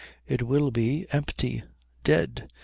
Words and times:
It 0.25 0.41
will 0.47 0.71
be 0.71 1.05
empty, 1.11 1.61
dead. 2.03 2.49